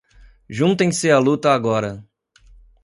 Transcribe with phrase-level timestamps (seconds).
[0.49, 2.03] juntem-se a luta agora